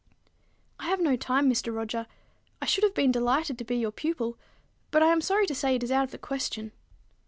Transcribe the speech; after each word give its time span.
"I 0.79 0.87
have 0.87 0.99
no 0.99 1.15
time, 1.15 1.47
Mr. 1.47 1.71
Roger. 1.71 2.07
I 2.59 2.65
should 2.65 2.83
have 2.83 2.95
been 2.95 3.11
delighted 3.11 3.59
to 3.59 3.63
be 3.63 3.75
your 3.77 3.91
pupil; 3.91 4.35
but 4.89 5.03
I 5.03 5.11
am 5.11 5.21
sorry 5.21 5.45
to 5.45 5.53
say 5.53 5.75
it 5.75 5.83
is 5.83 5.91
out 5.91 6.05
of 6.05 6.09
the 6.11 6.17
question." 6.17 6.71